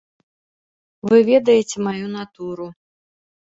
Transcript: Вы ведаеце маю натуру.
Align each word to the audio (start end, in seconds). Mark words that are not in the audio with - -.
Вы 1.09 1.17
ведаеце 1.29 1.77
маю 1.89 2.05
натуру. 2.17 2.67